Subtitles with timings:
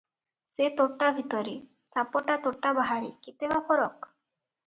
[0.51, 1.53] ସେ ତୋଟା ଭିତରେ'
[1.91, 3.97] ସାପଟା ତୋଟା ବାହାରେ- କେତେ ବା ଫରକ।